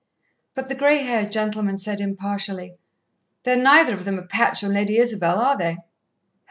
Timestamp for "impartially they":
2.01-3.51